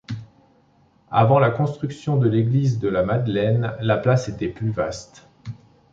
[1.11, 5.29] Avant la construction de l'église de la Madeleine, la place était plus vaste.